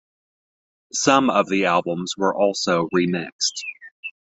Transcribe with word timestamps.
Some 0.93 1.29
of 1.29 1.47
the 1.47 1.65
albums 1.65 2.15
were 2.17 2.35
also 2.35 2.87
remixed. 2.91 3.61